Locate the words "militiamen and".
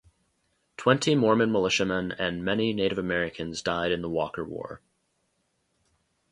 1.51-2.43